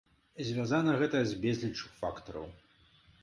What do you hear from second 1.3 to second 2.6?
з безліччу фактараў.